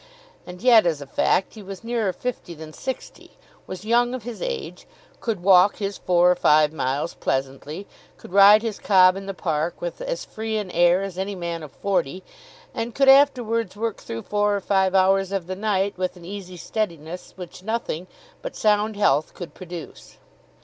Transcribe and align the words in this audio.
And 0.47 0.63
yet, 0.63 0.87
as 0.87 0.99
a 0.99 1.05
fact, 1.05 1.53
he 1.53 1.61
was 1.61 1.83
nearer 1.83 2.11
fifty 2.11 2.55
than 2.55 2.73
sixty, 2.73 3.37
was 3.67 3.85
young 3.85 4.15
of 4.15 4.23
his 4.23 4.41
age, 4.41 4.87
could 5.19 5.43
walk 5.43 5.75
his 5.75 5.99
four 5.99 6.31
or 6.31 6.35
five 6.35 6.73
miles 6.73 7.13
pleasantly, 7.13 7.85
could 8.17 8.33
ride 8.33 8.63
his 8.63 8.79
cob 8.79 9.15
in 9.15 9.27
the 9.27 9.35
park 9.35 9.79
with 9.79 10.01
as 10.01 10.25
free 10.25 10.57
an 10.57 10.71
air 10.71 11.03
as 11.03 11.19
any 11.19 11.35
man 11.35 11.61
of 11.61 11.71
forty, 11.71 12.23
and 12.73 12.95
could 12.95 13.09
afterwards 13.09 13.75
work 13.77 13.97
through 13.97 14.23
four 14.23 14.55
or 14.55 14.59
five 14.61 14.95
hours 14.95 15.31
of 15.31 15.45
the 15.45 15.55
night 15.55 15.99
with 15.99 16.17
an 16.17 16.25
easy 16.25 16.57
steadiness 16.57 17.33
which 17.35 17.61
nothing 17.61 18.07
but 18.41 18.55
sound 18.55 18.95
health 18.95 19.35
could 19.35 19.53
produce. 19.53 20.17